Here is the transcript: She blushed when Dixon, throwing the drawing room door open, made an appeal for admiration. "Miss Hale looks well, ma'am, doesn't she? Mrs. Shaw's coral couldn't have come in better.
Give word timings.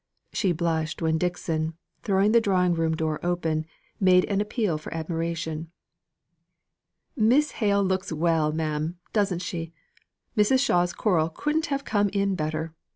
She 0.33 0.51
blushed 0.51 1.03
when 1.03 1.19
Dixon, 1.19 1.75
throwing 2.01 2.31
the 2.31 2.41
drawing 2.41 2.73
room 2.73 2.95
door 2.97 3.19
open, 3.23 3.67
made 3.99 4.25
an 4.25 4.41
appeal 4.41 4.79
for 4.79 4.91
admiration. 4.91 5.69
"Miss 7.15 7.51
Hale 7.51 7.83
looks 7.83 8.11
well, 8.11 8.51
ma'am, 8.51 8.97
doesn't 9.13 9.43
she? 9.43 9.73
Mrs. 10.35 10.65
Shaw's 10.65 10.93
coral 10.93 11.29
couldn't 11.29 11.67
have 11.67 11.85
come 11.85 12.09
in 12.13 12.33
better. 12.33 12.73